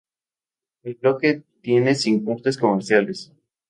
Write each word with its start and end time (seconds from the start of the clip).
El 0.81 0.95
bloque 0.95 1.43
tiene 1.61 1.93
sin 1.93 2.25
cortes 2.25 2.57
comerciales. 2.57 3.31